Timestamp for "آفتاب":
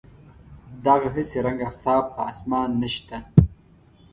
1.69-2.03